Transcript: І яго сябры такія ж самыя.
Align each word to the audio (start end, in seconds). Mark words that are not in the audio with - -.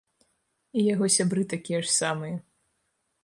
І 0.77 0.85
яго 0.93 1.05
сябры 1.17 1.43
такія 1.53 1.79
ж 1.85 1.93
самыя. 1.99 2.37